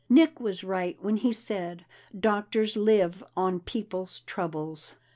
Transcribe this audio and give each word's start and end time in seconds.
Nick 0.09 0.39
was 0.39 0.63
right 0.63 0.97
when 0.99 1.17
he 1.17 1.31
said 1.31 1.85
doctors 2.19 2.75
live 2.75 3.23
on 3.37 3.59
people's 3.59 4.21
troubles." 4.21 4.95